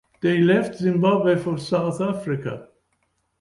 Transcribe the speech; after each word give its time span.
They 0.21 0.39
left 0.39 0.77
Zimbabwe 0.77 1.35
for 1.37 1.59
South 1.59 2.01
Africa. 2.01 2.69